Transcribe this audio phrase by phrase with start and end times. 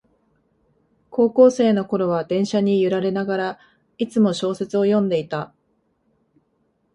[1.11, 3.59] 高校生のころは電車に揺られながら、
[3.99, 5.53] いつも小説を読んでいた